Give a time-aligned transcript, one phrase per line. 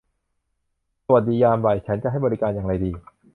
[1.05, 2.91] สวัสดียามบ่ายฉันจะให้บริการอย่างไรดี?